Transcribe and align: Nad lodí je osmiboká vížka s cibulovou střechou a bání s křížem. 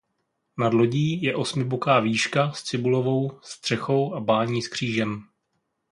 Nad 0.57 0.73
lodí 0.73 1.23
je 1.23 1.35
osmiboká 1.35 1.99
vížka 1.99 2.51
s 2.51 2.63
cibulovou 2.63 3.39
střechou 3.43 4.13
a 4.13 4.19
bání 4.19 4.61
s 4.61 4.67
křížem. 4.67 5.27